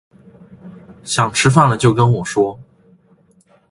[1.03, 2.59] 想吃饭了就跟我说